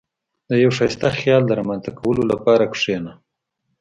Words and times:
•د 0.49 0.51
یو 0.63 0.71
ښایسته 0.77 1.07
خیال 1.19 1.43
د 1.45 1.51
رامنځته 1.59 1.91
کولو 1.99 2.23
لپاره 2.31 2.63
کښېنه. 2.73 3.11